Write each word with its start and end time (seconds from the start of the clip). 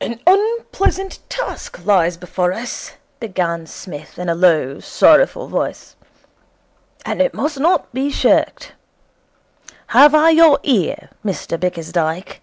'An 0.00 0.18
unpleasant 0.26 1.18
task 1.28 1.84
lies 1.84 2.16
before 2.16 2.52
us,' 2.54 2.92
began 3.20 3.66
Psmith 3.66 4.18
in 4.18 4.30
a 4.30 4.34
low, 4.34 4.80
sorrowful 4.80 5.46
voice, 5.46 5.94
'and 7.04 7.20
it 7.20 7.34
must 7.34 7.60
not 7.60 7.92
be 7.92 8.08
shirked. 8.10 8.72
Have 9.88 10.14
I 10.14 10.30
your 10.30 10.58
ear, 10.62 11.10
Mr 11.22 11.60
Bickersdyke?' 11.60 12.40